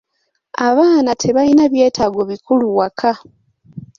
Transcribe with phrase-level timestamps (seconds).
[0.67, 3.11] Abaana tebalina byetaago bikulu waka.